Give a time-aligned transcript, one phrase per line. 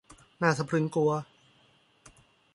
[0.41, 1.11] น่าสะพรึงกลัว